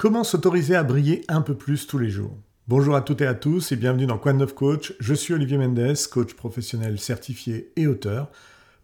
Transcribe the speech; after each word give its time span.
Comment 0.00 0.24
s'autoriser 0.24 0.76
à 0.76 0.82
briller 0.82 1.26
un 1.28 1.42
peu 1.42 1.54
plus 1.54 1.86
tous 1.86 1.98
les 1.98 2.08
jours? 2.08 2.32
Bonjour 2.68 2.96
à 2.96 3.02
toutes 3.02 3.20
et 3.20 3.26
à 3.26 3.34
tous 3.34 3.70
et 3.70 3.76
bienvenue 3.76 4.06
dans 4.06 4.16
Quoi 4.16 4.32
Neuf 4.32 4.54
Coach? 4.54 4.94
Je 4.98 5.12
suis 5.12 5.34
Olivier 5.34 5.58
Mendes, 5.58 5.94
coach 6.10 6.32
professionnel 6.32 6.98
certifié 6.98 7.70
et 7.76 7.86
auteur. 7.86 8.30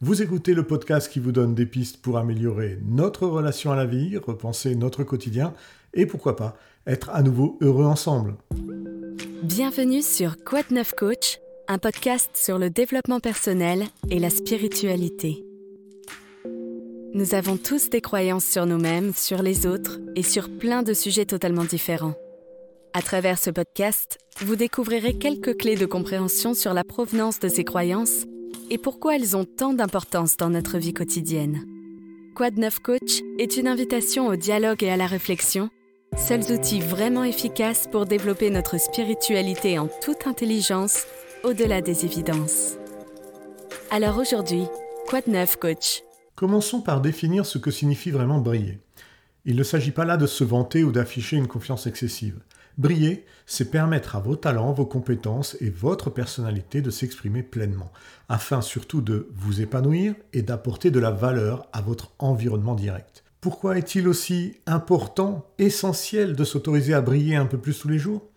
Vous 0.03 0.21
écoutez 0.21 0.53
le 0.53 0.65
podcast 0.65 1.11
qui 1.11 1.19
vous 1.19 1.33
donne 1.33 1.55
des 1.55 1.65
pistes 1.65 2.03
pour 2.03 2.19
améliorer 2.19 2.79
notre 2.85 3.27
relation 3.27 3.73
à 3.73 3.77
la 3.77 3.87
vie, 3.87 4.19
repenser 4.19 4.75
notre 4.75 5.05
quotidien 5.05 5.55
et 5.95 6.05
pourquoi 6.05 6.37
pas 6.37 6.55
être 6.87 7.09
à 7.09 7.23
nouveau 7.23 7.57
heureux 7.63 7.87
ensemble. 7.87 8.35
Bienvenue 9.43 10.03
sur 10.03 10.37
Quoi 10.45 10.61
Neuf 10.71 10.93
Coach, 10.93 11.39
un 11.67 11.79
podcast 11.79 12.33
sur 12.35 12.59
le 12.59 12.69
développement 12.69 13.21
personnel 13.21 13.85
et 14.11 14.19
la 14.19 14.29
spiritualité. 14.29 15.47
Nous 17.17 17.35
avons 17.35 17.57
tous 17.57 17.89
des 17.89 18.03
croyances 18.03 18.45
sur 18.45 18.67
nous-mêmes, 18.67 19.15
sur 19.15 19.41
les 19.41 19.67
autres 19.67 20.01
et 20.17 20.23
sur 20.23 20.51
plein 20.51 20.83
de 20.83 20.93
sujets 20.93 21.25
totalement 21.25 21.65
différents. 21.65 22.13
À 22.93 23.01
travers 23.01 23.39
ce 23.39 23.49
podcast, 23.49 24.19
vous 24.43 24.55
découvrirez 24.55 25.15
quelques 25.15 25.57
clés 25.57 25.77
de 25.77 25.87
compréhension 25.87 26.53
sur 26.53 26.75
la 26.75 26.85
provenance 26.85 27.41
de 27.41 27.49
ces 27.49 27.65
croyances 27.65 28.27
et 28.69 28.77
pourquoi 28.77 29.17
elles 29.17 29.35
ont 29.35 29.47
tant 29.47 29.73
d'importance 29.73 30.37
dans 30.37 30.51
notre 30.51 30.77
vie 30.77 30.93
quotidienne. 30.93 31.65
Quad 32.35 32.59
9 32.59 32.81
Coach 32.81 33.23
est 33.39 33.57
une 33.57 33.67
invitation 33.67 34.27
au 34.27 34.37
dialogue 34.37 34.85
et 34.85 34.91
à 34.91 34.99
la 34.99 35.07
réflexion, 35.07 35.71
seuls 36.19 36.53
outils 36.53 36.81
vraiment 36.81 37.25
efficaces 37.25 37.87
pour 37.91 38.05
développer 38.05 38.51
notre 38.51 38.79
spiritualité 38.79 39.79
en 39.79 39.89
toute 40.03 40.27
intelligence 40.27 41.07
au-delà 41.45 41.81
des 41.81 42.05
évidences. 42.05 42.75
Alors 43.91 44.19
aujourd'hui, 44.19 44.65
Quad 45.09 45.29
9 45.29 45.57
Coach 45.57 46.03
Commençons 46.37 46.83
par 46.83 47.01
définir 47.01 47.47
ce 47.47 47.57
que 47.57 47.71
signifie 47.71 48.11
vraiment 48.11 48.41
briller. 48.41 48.79
Il 49.47 49.57
ne 49.57 49.63
s'agit 49.63 49.91
pas 49.91 50.05
là 50.05 50.19
de 50.19 50.27
se 50.27 50.45
vanter 50.45 50.85
ou 50.85 50.93
d'afficher 50.93 51.39
une 51.39 51.47
confiance 51.47 51.87
excessive. 51.87 52.41
Briller, 52.77 53.25
c'est 53.47 53.71
permettre 53.71 54.17
à 54.17 54.21
vos 54.21 54.37
talents, 54.37 54.75
vos 54.75 54.85
compétences 54.85 55.57
et 55.63 55.71
votre 55.71 56.11
personnalité 56.11 56.83
de 56.83 56.91
s'exprimer 56.91 57.43
pleinement, 57.43 57.91
afin 58.29 58.61
surtout 58.61 59.01
de 59.01 59.31
vous 59.35 59.63
épanouir 59.63 60.15
et 60.35 60.43
d'apporter 60.43 60.91
de 60.91 61.01
la 61.01 61.11
valeur 61.11 61.67
à 61.73 61.81
votre 61.81 62.13
environnement 62.19 62.75
direct. 62.75 63.25
Pourquoi 63.41 63.79
est-il 63.79 64.07
aussi 64.07 64.57
important, 64.67 65.47
essentiel 65.57 66.37
de 66.37 66.45
s'autoriser 66.45 66.93
à 66.93 67.01
briller 67.01 67.37
un 67.37 67.47
peu 67.47 67.57
plus 67.57 67.79
tous 67.79 67.89
les 67.89 67.99
jours? 67.99 68.29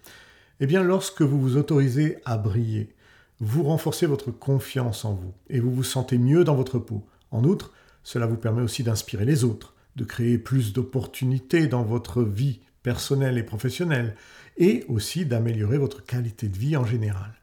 Eh 0.61 0.67
bien, 0.67 0.84
lorsque 0.84 1.22
vous 1.22 1.41
vous 1.41 1.58
autorisez 1.58 2.19
à 2.23 2.38
briller, 2.38 2.95
vous 3.41 3.63
renforcez 3.63 4.06
votre 4.06 4.31
confiance 4.31 5.03
en 5.03 5.16
vous 5.16 5.34
et 5.50 5.59
vous 5.59 5.73
vous 5.73 5.84
sentez 5.84 6.17
mieux 6.17 6.45
dans 6.45 6.56
votre 6.56 6.80
peau. 6.80 7.03
En 7.31 7.44
outre, 7.44 7.73
cela 8.03 8.25
vous 8.25 8.38
permet 8.38 8.61
aussi 8.61 8.83
d'inspirer 8.83 9.25
les 9.25 9.44
autres, 9.44 9.75
de 9.95 10.03
créer 10.03 10.38
plus 10.38 10.73
d'opportunités 10.73 11.67
dans 11.67 11.83
votre 11.83 12.23
vie 12.23 12.59
personnelle 12.83 13.38
et 13.38 13.44
professionnelle, 13.44 14.16
et 14.58 14.86
aussi 14.88 15.25
d'améliorer 15.25 15.78
votre 15.78 16.03
qualité 16.03 16.50
de 16.50 16.58
vie 16.58 16.78
en 16.78 16.86
général. 16.86 17.33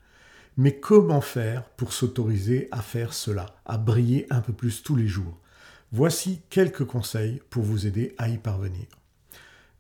Mais 0.57 0.77
comment 0.77 1.21
faire 1.21 1.65
pour 1.71 1.93
s'autoriser 1.93 2.69
à 2.71 2.81
faire 2.81 3.13
cela, 3.13 3.47
à 3.65 3.77
briller 3.77 4.27
un 4.31 4.41
peu 4.41 4.53
plus 4.53 4.83
tous 4.83 4.97
les 4.97 5.09
jours? 5.09 5.39
Voici 5.93 6.41
quelques 6.51 6.85
conseils 6.85 7.43
pour 7.51 7.63
vous 7.63 7.87
aider 7.87 8.15
à 8.19 8.29
y 8.29 8.39
parvenir. 8.39 8.87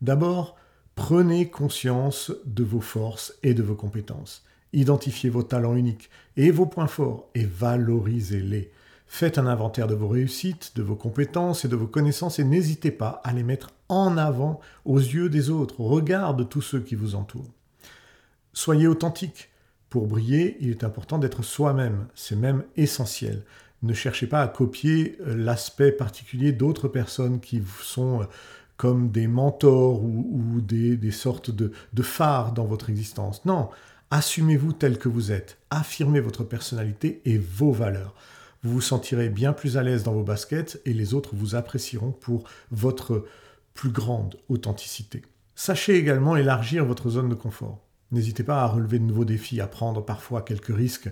D'abord, 0.03 0.57
prenez 0.95 1.51
conscience 1.51 2.33
de 2.45 2.63
vos 2.63 2.81
forces 2.81 3.35
et 3.43 3.55
de 3.55 3.63
vos 3.63 3.75
compétences. 3.75 4.45
Identifiez 4.73 5.31
vos 5.31 5.43
talents 5.43 5.75
uniques 5.75 6.11
et 6.37 6.51
vos 6.51 6.67
points 6.67 6.87
forts 6.87 7.29
et 7.35 7.45
valorisez-les. 7.45 8.71
Faites 9.07 9.39
un 9.39 9.47
inventaire 9.47 9.87
de 9.87 9.95
vos 9.95 10.09
réussites, 10.09 10.73
de 10.77 10.83
vos 10.83 10.97
compétences 10.97 11.65
et 11.65 11.69
de 11.69 11.77
vos 11.77 11.87
connaissances 11.87 12.39
et 12.39 12.45
n'hésitez 12.45 12.91
pas 12.91 13.21
à 13.25 13.33
les 13.33 13.45
mettre 13.45 13.71
en 13.89 14.17
avant 14.17 14.61
aux 14.85 14.99
yeux 14.99 15.29
des 15.29 15.49
autres, 15.49 15.81
au 15.81 15.89
regard 15.89 16.35
de 16.35 16.45
tous 16.45 16.61
ceux 16.63 16.81
qui 16.81 16.97
vous 16.97 17.15
entourent. 17.15 17.53
Soyez 18.53 18.87
authentique. 18.87 19.51
Pour 19.91 20.09
briller, 20.09 20.57
il 20.61 20.71
est 20.71 20.85
important 20.85 21.19
d'être 21.19 21.43
soi-même, 21.43 22.09
c'est 22.15 22.37
même 22.37 22.65
essentiel. 22.77 23.45
Ne 23.83 23.95
cherchez 23.95 24.27
pas 24.27 24.43
à 24.43 24.49
copier 24.49 25.17
euh, 25.21 25.37
l'aspect 25.37 25.93
particulier 25.93 26.53
d'autres 26.53 26.89
personnes 26.89 27.39
qui 27.39 27.63
sont 27.83 28.23
euh, 28.23 28.25
comme 28.77 29.11
des 29.11 29.29
mentors 29.29 30.03
ou, 30.03 30.61
des, 30.61 31.11
sortes 31.11 31.51
de, 31.51 31.73
de 31.95 32.03
phares 32.03 32.53
dans 32.53 32.65
votre 32.65 32.91
existence. 32.91 33.45
Non, 33.45 33.71
assumez-vous 34.11 34.73
tel 34.73 34.99
que 34.99 35.09
vous 35.09 35.33
êtes, 35.33 35.59
affirmez 35.71 36.21
votre 36.21 36.45
personnalité 36.45 37.23
et 37.25 37.39
vos 37.39 37.73
valeurs 37.73 38.15
vous 38.67 38.75
vous 38.75 38.81
sentirez 38.81 39.29
bien 39.29 39.53
plus 39.53 39.77
à 39.77 39.83
l'aise 39.83 40.03
dans 40.03 40.13
vos 40.13 40.25
baskets 40.25 40.81
et 40.85 40.93
les 40.93 41.15
autres 41.15 41.35
vous 41.35 41.55
apprécieront 41.55 42.13
pour 42.13 42.45
votre 42.71 43.25
plus 43.75 43.91
grande 43.91 44.37
authenticité. 44.49 45.23
Sachez 45.55 45.97
également 45.97 46.37
élargir 46.37 46.85
votre 46.85 47.09
zone 47.09 47.29
de 47.29 47.35
confort. 47.35 47.81
N'hésitez 48.11 48.43
pas 48.43 48.63
à 48.63 48.67
relever 48.67 48.99
de 48.99 49.05
nouveaux 49.05 49.25
défis, 49.25 49.61
à 49.61 49.67
prendre 49.67 50.05
parfois 50.05 50.43
quelques 50.43 50.75
risques 50.75 51.11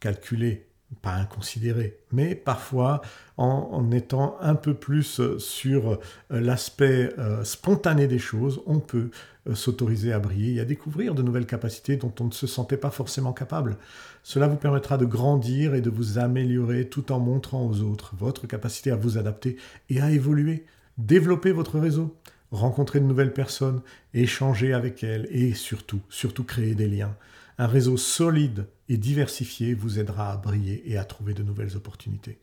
calculés 0.00 0.67
pas 1.02 1.14
inconsidéré, 1.14 1.98
mais 2.12 2.34
parfois 2.34 3.02
en, 3.36 3.90
étant 3.92 4.36
un 4.40 4.54
peu 4.54 4.74
plus 4.74 5.20
euh, 5.20 5.38
sur 5.38 5.92
euh, 5.92 5.98
l'aspect 6.30 7.12
euh, 7.18 7.44
spontané 7.44 8.06
des 8.06 8.18
choses, 8.18 8.62
on 8.66 8.80
peut 8.80 9.10
s'autoriser 9.54 10.12
à 10.12 10.18
briller 10.18 10.56
et 10.56 10.60
à 10.60 10.64
découvrir 10.66 11.14
de 11.14 11.22
nouvelles 11.22 11.46
capacités 11.46 11.96
dont 11.96 12.12
on 12.20 12.24
ne 12.24 12.32
se 12.32 12.46
sentait 12.46 12.76
pas 12.76 12.90
forcément 12.90 13.32
capable. 13.32 13.78
Cela 14.22 14.46
vous 14.46 14.56
permettra 14.56 14.98
de 14.98 15.06
grandir 15.06 15.74
et 15.74 15.80
de 15.80 15.88
vous 15.88 16.18
améliorer 16.18 16.86
tout 16.86 17.12
en 17.12 17.18
montrant 17.18 17.66
aux 17.66 17.80
autres 17.80 18.14
votre 18.18 18.46
capacité 18.46 18.90
à 18.90 18.96
vous 18.96 19.16
adapter 19.16 19.56
et 19.88 20.02
à 20.02 20.10
évoluer. 20.10 20.66
Développer 20.98 21.52
votre 21.52 21.78
réseau, 21.78 22.14
rencontrer 22.50 23.00
de 23.00 23.06
nouvelles 23.06 23.32
personnes, 23.32 23.80
échanger 24.12 24.74
avec 24.74 25.02
elles 25.02 25.26
et 25.30 25.54
surtout, 25.54 26.00
surtout 26.10 26.44
créer 26.44 26.74
des 26.74 26.88
liens. 26.88 27.16
Un 27.58 27.66
réseau 27.66 27.96
solide 27.96 28.66
et 28.88 28.96
diversifié 28.96 29.74
vous 29.74 29.98
aidera 29.98 30.32
à 30.32 30.36
briller 30.36 30.82
et 30.86 30.96
à 30.96 31.04
trouver 31.04 31.34
de 31.34 31.42
nouvelles 31.42 31.76
opportunités. 31.76 32.38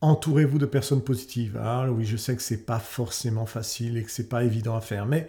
Entourez-vous 0.00 0.58
de 0.58 0.66
personnes 0.66 1.04
positives. 1.04 1.58
Ah 1.62 1.90
oui, 1.90 2.06
je 2.06 2.16
sais 2.16 2.34
que 2.34 2.42
c'est 2.42 2.64
pas 2.64 2.78
forcément 2.78 3.46
facile 3.46 3.98
et 3.98 4.02
que 4.02 4.10
c'est 4.10 4.28
pas 4.28 4.44
évident 4.44 4.76
à 4.76 4.80
faire, 4.80 5.04
mais 5.04 5.28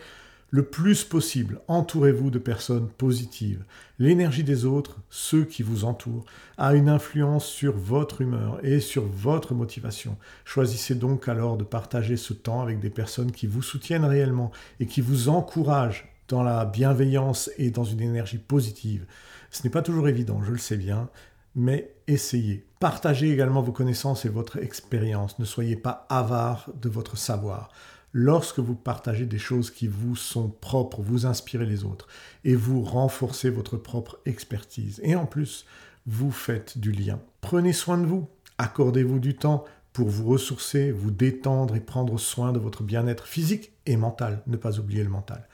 le 0.49 0.63
plus 0.63 1.03
possible, 1.03 1.59
entourez-vous 1.67 2.29
de 2.29 2.39
personnes 2.39 2.87
positives. 2.87 3.65
L'énergie 3.99 4.45
des 4.45 4.63
autres, 4.63 5.01
ceux 5.09 5.43
qui 5.43 5.63
vous 5.63 5.83
entourent, 5.83 6.23
a 6.57 6.75
une 6.75 6.87
influence 6.87 7.45
sur 7.45 7.75
votre 7.75 8.21
humeur 8.21 8.63
et 8.63 8.79
sur 8.79 9.03
votre 9.03 9.53
motivation. 9.53 10.17
Choisissez 10.45 10.95
donc 10.95 11.27
alors 11.27 11.57
de 11.57 11.65
partager 11.65 12.15
ce 12.15 12.31
temps 12.31 12.61
avec 12.61 12.79
des 12.79 12.89
personnes 12.89 13.33
qui 13.33 13.47
vous 13.47 13.61
soutiennent 13.61 14.05
réellement 14.05 14.51
et 14.79 14.85
qui 14.85 15.01
vous 15.01 15.27
encouragent 15.27 16.14
dans 16.27 16.43
la 16.43 16.65
bienveillance 16.65 17.49
et 17.57 17.71
dans 17.71 17.83
une 17.83 18.01
énergie 18.01 18.37
positive. 18.37 19.05
Ce 19.51 19.63
n'est 19.63 19.69
pas 19.69 19.81
toujours 19.81 20.07
évident, 20.07 20.41
je 20.43 20.51
le 20.51 20.57
sais 20.57 20.77
bien, 20.77 21.09
mais 21.55 21.93
essayez. 22.07 22.65
Partagez 22.79 23.31
également 23.31 23.61
vos 23.61 23.71
connaissances 23.71 24.25
et 24.25 24.29
votre 24.29 24.57
expérience. 24.57 25.39
Ne 25.39 25.45
soyez 25.45 25.75
pas 25.75 26.05
avare 26.09 26.69
de 26.81 26.89
votre 26.89 27.17
savoir. 27.17 27.69
Lorsque 28.11 28.59
vous 28.59 28.75
partagez 28.75 29.25
des 29.25 29.37
choses 29.37 29.71
qui 29.71 29.87
vous 29.87 30.15
sont 30.15 30.49
propres, 30.49 31.01
vous 31.01 31.25
inspirez 31.25 31.65
les 31.65 31.83
autres 31.83 32.07
et 32.43 32.55
vous 32.55 32.81
renforcez 32.81 33.49
votre 33.49 33.77
propre 33.77 34.19
expertise. 34.25 35.01
Et 35.03 35.15
en 35.15 35.25
plus, 35.25 35.65
vous 36.05 36.31
faites 36.31 36.77
du 36.77 36.91
lien. 36.91 37.19
Prenez 37.41 37.73
soin 37.73 37.97
de 37.97 38.05
vous. 38.05 38.27
Accordez-vous 38.57 39.19
du 39.19 39.35
temps 39.35 39.65
pour 39.91 40.07
vous 40.09 40.27
ressourcer, 40.27 40.91
vous 40.91 41.11
détendre 41.11 41.75
et 41.75 41.81
prendre 41.81 42.17
soin 42.17 42.51
de 42.51 42.59
votre 42.59 42.83
bien-être 42.83 43.25
physique 43.25 43.71
et 43.85 43.97
mental. 43.97 44.41
Ne 44.47 44.57
pas 44.57 44.79
oublier 44.79 45.03
le 45.03 45.09
mental. 45.09 45.47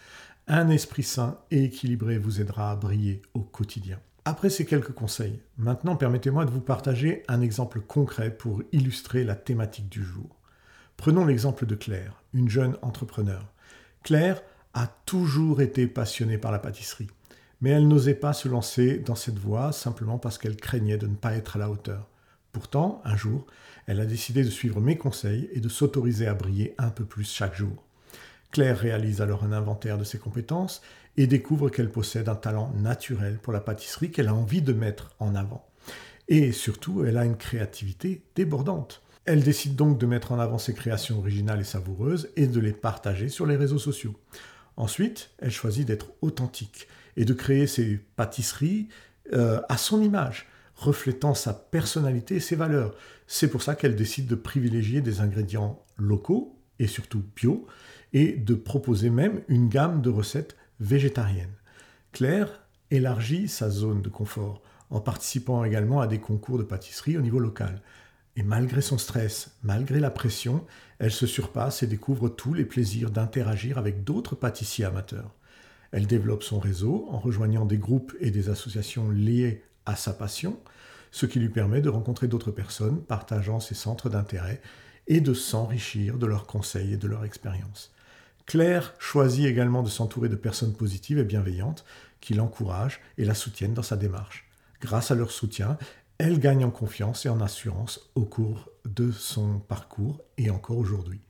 Un 0.47 0.69
esprit 0.69 1.03
sain 1.03 1.37
et 1.51 1.65
équilibré 1.65 2.17
vous 2.17 2.41
aidera 2.41 2.71
à 2.71 2.75
briller 2.75 3.21
au 3.33 3.41
quotidien. 3.41 3.99
Après 4.25 4.49
ces 4.49 4.65
quelques 4.65 4.93
conseils, 4.93 5.39
maintenant 5.57 5.95
permettez-moi 5.95 6.45
de 6.45 6.51
vous 6.51 6.61
partager 6.61 7.23
un 7.27 7.41
exemple 7.41 7.79
concret 7.79 8.31
pour 8.35 8.61
illustrer 8.71 9.23
la 9.23 9.35
thématique 9.35 9.89
du 9.89 10.03
jour. 10.03 10.35
Prenons 10.97 11.25
l'exemple 11.25 11.65
de 11.65 11.75
Claire, 11.75 12.21
une 12.33 12.49
jeune 12.49 12.77
entrepreneur. 12.81 13.51
Claire 14.03 14.41
a 14.73 14.87
toujours 15.05 15.61
été 15.61 15.87
passionnée 15.87 16.37
par 16.37 16.51
la 16.51 16.59
pâtisserie, 16.59 17.09
mais 17.61 17.69
elle 17.69 17.87
n'osait 17.87 18.13
pas 18.13 18.33
se 18.33 18.47
lancer 18.47 18.97
dans 18.99 19.15
cette 19.15 19.39
voie 19.39 19.71
simplement 19.71 20.17
parce 20.19 20.37
qu'elle 20.37 20.55
craignait 20.55 20.97
de 20.97 21.07
ne 21.07 21.15
pas 21.15 21.33
être 21.33 21.55
à 21.55 21.59
la 21.59 21.69
hauteur. 21.69 22.07
Pourtant, 22.51 23.01
un 23.05 23.15
jour, 23.15 23.45
elle 23.87 23.99
a 23.99 24.05
décidé 24.05 24.43
de 24.43 24.49
suivre 24.49 24.81
mes 24.81 24.97
conseils 24.97 25.49
et 25.53 25.59
de 25.59 25.69
s'autoriser 25.69 26.27
à 26.27 26.33
briller 26.33 26.75
un 26.77 26.89
peu 26.89 27.05
plus 27.05 27.31
chaque 27.31 27.55
jour. 27.55 27.83
Claire 28.51 28.77
réalise 28.77 29.21
alors 29.21 29.43
un 29.43 29.51
inventaire 29.51 29.97
de 29.97 30.03
ses 30.03 30.17
compétences 30.17 30.81
et 31.17 31.27
découvre 31.27 31.69
qu'elle 31.69 31.89
possède 31.89 32.29
un 32.29 32.35
talent 32.35 32.73
naturel 32.75 33.37
pour 33.41 33.53
la 33.53 33.61
pâtisserie 33.61 34.11
qu'elle 34.11 34.27
a 34.27 34.35
envie 34.35 34.61
de 34.61 34.73
mettre 34.73 35.11
en 35.19 35.35
avant. 35.35 35.65
Et 36.27 36.51
surtout, 36.51 37.03
elle 37.05 37.17
a 37.17 37.25
une 37.25 37.37
créativité 37.37 38.23
débordante. 38.35 39.01
Elle 39.25 39.43
décide 39.43 39.75
donc 39.75 39.97
de 39.97 40.05
mettre 40.05 40.31
en 40.31 40.39
avant 40.39 40.57
ses 40.57 40.73
créations 40.73 41.19
originales 41.19 41.61
et 41.61 41.65
savoureuses 41.65 42.29
et 42.35 42.47
de 42.47 42.59
les 42.59 42.73
partager 42.73 43.29
sur 43.29 43.45
les 43.45 43.55
réseaux 43.55 43.79
sociaux. 43.79 44.15
Ensuite, 44.77 45.31
elle 45.39 45.51
choisit 45.51 45.87
d'être 45.87 46.11
authentique 46.21 46.87
et 47.17 47.25
de 47.25 47.33
créer 47.33 47.67
ses 47.67 47.97
pâtisseries 48.15 48.87
euh, 49.33 49.61
à 49.69 49.77
son 49.77 50.01
image, 50.01 50.47
reflétant 50.75 51.33
sa 51.33 51.53
personnalité 51.53 52.35
et 52.35 52.39
ses 52.39 52.55
valeurs. 52.55 52.95
C'est 53.27 53.49
pour 53.49 53.61
ça 53.61 53.75
qu'elle 53.75 53.95
décide 53.95 54.27
de 54.27 54.35
privilégier 54.35 55.01
des 55.01 55.19
ingrédients 55.19 55.85
locaux 55.97 56.57
et 56.79 56.87
surtout 56.87 57.23
bio, 57.35 57.67
et 58.13 58.33
de 58.33 58.55
proposer 58.55 59.09
même 59.09 59.41
une 59.47 59.69
gamme 59.69 60.01
de 60.01 60.09
recettes 60.09 60.55
végétariennes. 60.79 61.55
Claire 62.11 62.61
élargit 62.89 63.47
sa 63.47 63.69
zone 63.69 64.01
de 64.01 64.09
confort 64.09 64.61
en 64.89 64.99
participant 64.99 65.63
également 65.63 66.01
à 66.01 66.07
des 66.07 66.19
concours 66.19 66.57
de 66.57 66.63
pâtisserie 66.63 67.17
au 67.17 67.21
niveau 67.21 67.39
local. 67.39 67.81
Et 68.35 68.43
malgré 68.43 68.81
son 68.81 68.97
stress, 68.97 69.55
malgré 69.63 69.99
la 69.99 70.11
pression, 70.11 70.65
elle 70.99 71.11
se 71.11 71.25
surpasse 71.25 71.83
et 71.83 71.87
découvre 71.87 72.29
tous 72.29 72.53
les 72.53 72.65
plaisirs 72.65 73.11
d'interagir 73.11 73.77
avec 73.77 74.03
d'autres 74.03 74.35
pâtissiers 74.35 74.85
amateurs. 74.85 75.33
Elle 75.91 76.07
développe 76.07 76.43
son 76.43 76.59
réseau 76.59 77.07
en 77.09 77.19
rejoignant 77.19 77.65
des 77.65 77.77
groupes 77.77 78.15
et 78.19 78.31
des 78.31 78.49
associations 78.49 79.09
liées 79.09 79.63
à 79.85 79.95
sa 79.95 80.13
passion, 80.13 80.57
ce 81.11 81.25
qui 81.25 81.39
lui 81.39 81.49
permet 81.49 81.81
de 81.81 81.89
rencontrer 81.89 82.27
d'autres 82.27 82.51
personnes 82.51 83.01
partageant 83.01 83.59
ses 83.59 83.75
centres 83.75 84.09
d'intérêt 84.09 84.61
et 85.07 85.19
de 85.19 85.33
s'enrichir 85.33 86.17
de 86.17 86.25
leurs 86.25 86.45
conseils 86.45 86.93
et 86.93 86.97
de 86.97 87.07
leur 87.07 87.25
expérience. 87.25 87.91
Claire 88.45 88.93
choisit 88.99 89.45
également 89.45 89.83
de 89.83 89.89
s'entourer 89.89 90.29
de 90.29 90.35
personnes 90.35 90.73
positives 90.73 91.19
et 91.19 91.23
bienveillantes 91.23 91.85
qui 92.19 92.33
l'encouragent 92.33 93.01
et 93.17 93.25
la 93.25 93.33
soutiennent 93.33 93.73
dans 93.73 93.81
sa 93.81 93.97
démarche. 93.97 94.49
Grâce 94.81 95.11
à 95.11 95.15
leur 95.15 95.31
soutien, 95.31 95.77
elle 96.17 96.39
gagne 96.39 96.65
en 96.65 96.71
confiance 96.71 97.25
et 97.25 97.29
en 97.29 97.41
assurance 97.41 98.11
au 98.15 98.25
cours 98.25 98.69
de 98.85 99.11
son 99.11 99.59
parcours 99.59 100.21
et 100.37 100.49
encore 100.49 100.77
aujourd'hui. 100.77 101.21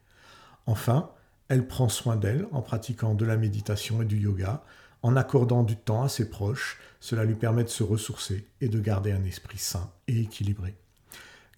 Enfin, 0.65 1.11
elle 1.47 1.67
prend 1.67 1.89
soin 1.89 2.15
d'elle 2.15 2.47
en 2.51 2.61
pratiquant 2.61 3.13
de 3.13 3.25
la 3.25 3.37
méditation 3.37 4.01
et 4.01 4.05
du 4.05 4.17
yoga, 4.17 4.63
en 5.03 5.15
accordant 5.15 5.63
du 5.63 5.75
temps 5.75 6.03
à 6.03 6.09
ses 6.09 6.29
proches. 6.29 6.77
Cela 6.99 7.25
lui 7.25 7.35
permet 7.35 7.63
de 7.63 7.69
se 7.69 7.83
ressourcer 7.83 8.47
et 8.61 8.69
de 8.69 8.79
garder 8.79 9.11
un 9.11 9.23
esprit 9.23 9.57
sain 9.57 9.91
et 10.07 10.21
équilibré. 10.21 10.75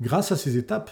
Grâce 0.02 0.32
à 0.32 0.38
ces 0.38 0.58
étapes, 0.58 0.92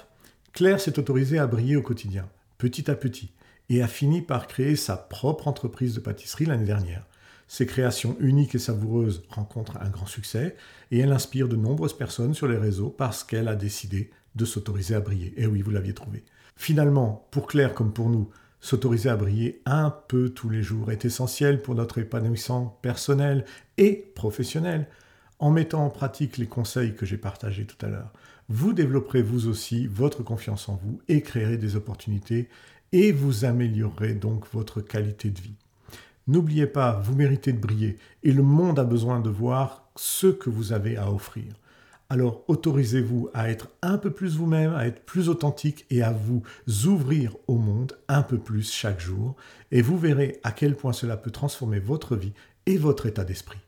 Claire 0.54 0.80
s'est 0.80 1.00
autorisée 1.00 1.40
à 1.40 1.48
briller 1.48 1.78
au 1.78 1.81
quotidien, 1.81 2.30
petit 2.58 2.92
à 2.92 2.96
petit, 2.96 3.31
et 3.72 3.82
a 3.82 3.88
fini 3.88 4.22
par 4.22 4.48
créer 4.48 4.76
sa 4.76 4.98
propre 4.98 5.48
entreprise 5.48 5.96
de 5.96 6.00
pâtisserie 6.00 6.46
l'année 6.46 6.66
dernière. 6.66 7.06
Ses 7.48 7.66
créations 7.66 8.16
uniques 8.20 8.56
et 8.56 8.60
savoureuses 8.60 9.24
rencontrent 9.30 9.78
un 9.82 9.90
grand 9.90 10.06
succès 10.06 10.56
et 10.92 11.00
elle 11.00 11.12
inspire 11.12 11.48
de 11.48 11.56
nombreuses 11.56 11.98
personnes 11.98 12.34
sur 12.34 12.48
les 12.48 12.58
réseaux 12.58 12.90
parce 12.90 13.24
qu'elle 13.24 13.48
a 13.48 13.56
décidé 13.56 14.12
de 14.36 14.46
s'autoriser 14.46 14.96
à 14.96 15.00
briller. 15.00 15.34
Et 15.38 15.48
oui, 15.48 15.62
vous 15.62 15.72
l'aviez 15.72 15.94
trouvé. 15.94 16.24
Finalement, 16.56 17.28
pour 17.32 17.48
Claire 17.48 17.74
comme 17.74 17.94
pour 17.94 18.10
nous, 18.10 18.30
S'autoriser 18.64 19.10
à 19.10 19.16
briller 19.16 19.60
un 19.66 19.90
peu 19.90 20.30
tous 20.30 20.48
les 20.48 20.62
jours 20.62 20.92
est 20.92 21.04
essentiel 21.04 21.64
pour 21.64 21.74
notre 21.74 21.98
épanouissement 21.98 22.78
personnel 22.84 23.44
et 23.80 24.12
professionnel. 24.14 24.88
En 25.40 25.50
mettant 25.50 25.84
en 25.84 25.90
pratique 25.90 26.38
les 26.38 26.46
conseils 26.46 26.94
que 26.94 27.08
j'ai 27.08 27.18
partagés 27.18 27.66
tout 27.66 27.84
à 27.84 27.90
l'heure, 27.90 28.14
vous 28.51 28.74
développerez 28.74 29.21
vous 29.21 29.48
aussi 29.48 29.88
votre 29.88 30.24
confiance 30.24 30.68
en 30.68 30.75
vous 30.75 31.00
et 31.07 31.21
créerez 31.21 31.57
des 31.57 31.77
opportunités 31.77 32.50
et 32.92 33.13
vous 33.13 33.45
améliorerez 33.45 34.13
donc 34.13 34.44
votre 34.51 34.81
qualité 34.81 35.30
de 35.30 35.39
vie. 35.39 35.56
N'oubliez 36.27 36.68
pas, 36.68 37.00
vous 37.01 37.15
méritez 37.15 37.53
de 37.53 37.62
briller 37.62 37.98
et 38.24 38.33
le 38.33 38.44
monde 38.44 38.77
a 38.77 38.83
besoin 38.83 39.21
de 39.21 39.30
voir 39.30 39.89
ce 39.95 40.27
que 40.27 40.50
vous 40.50 40.74
avez 40.74 40.98
à 40.98 41.09
offrir. 41.13 41.45
Alors 42.09 42.44
autorisez-vous 42.50 43.30
à 43.33 43.50
être 43.50 43.69
un 43.81 43.98
peu 43.98 44.12
plus 44.12 44.36
vous-même, 44.36 44.74
à 44.74 44.86
être 44.86 45.06
plus 45.06 45.30
authentique 45.30 45.86
et 45.89 46.03
à 46.03 46.12
vous 46.12 46.44
ouvrir 46.86 47.38
au 47.48 47.56
monde 47.56 47.94
un 48.09 48.21
peu 48.21 48.38
plus 48.38 48.69
chaque 48.69 49.00
jour. 49.00 49.38
Et 49.71 49.81
vous 49.81 49.98
verrez 49.98 50.42
à 50.44 50.51
quel 50.51 50.75
point 50.75 50.92
cela 50.92 51.15
peut 51.15 51.31
transformer 51.31 51.80
votre 51.80 52.18
vie 52.18 52.33
et 52.65 52.77
votre 52.77 53.06
état 53.06 53.24
d'esprit. 53.24 53.59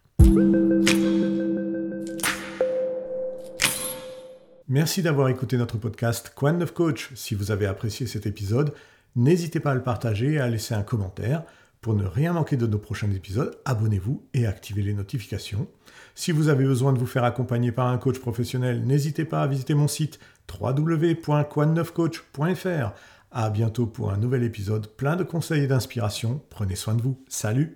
Merci 4.69 5.01
d'avoir 5.01 5.27
écouté 5.30 5.57
notre 5.57 5.77
podcast 5.77 6.31
Quan 6.36 6.62
of 6.62 6.74
Coach. 6.74 7.12
Si 7.15 7.36
vous 7.36 7.51
avez 7.51 7.65
apprécié 7.65 8.07
cet 8.07 8.25
épisode, 8.25 8.74
n'hésitez 9.15 9.60
pas 9.60 9.71
à 9.71 9.75
le 9.75 9.83
partager 9.83 10.31
et 10.33 10.39
à 10.39 10.48
laisser 10.48 10.74
un 10.74 10.83
commentaire. 10.83 11.44
Pour 11.81 11.95
ne 11.95 12.06
rien 12.06 12.31
manquer 12.31 12.56
de 12.56 12.65
nos 12.65 12.77
prochains 12.77 13.12
épisodes, 13.12 13.57
abonnez-vous 13.65 14.24
et 14.33 14.48
activez 14.48 14.81
les 14.81 14.94
notifications. 14.94 15.68
Si 16.15 16.31
vous 16.31 16.48
avez 16.48 16.63
besoin 16.63 16.94
de 16.94 17.00
vous 17.00 17.06
faire 17.06 17.25
accompagner 17.25 17.74
par 17.74 17.88
un 17.88 17.98
coach 17.98 18.19
professionnel, 18.19 18.86
n'hésitez 18.86 19.25
pas 19.25 19.44
à 19.44 19.48
visiter 19.48 19.74
mon 19.74 19.89
site 19.89 20.18
www.quanneufcoach.fr. 20.50 22.94
À 23.31 23.50
bientôt 23.50 23.86
pour 23.86 24.12
un 24.12 24.18
nouvel 24.18 24.44
épisode 24.44 24.88
plein 24.95 25.18
de 25.18 25.25
conseils 25.25 25.63
et 25.63 25.68
d'inspiration. 25.68 26.42
Prenez 26.50 26.75
soin 26.75 26.94
de 26.94 27.01
vous. 27.01 27.21
Salut 27.27 27.75